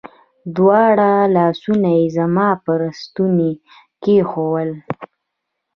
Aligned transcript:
دواړه 0.55 1.09
لاسونه 1.35 1.89
يې 1.99 2.05
زما 2.17 2.49
پر 2.65 2.79
ستوني 3.01 3.51
کښېښوول. 4.03 4.69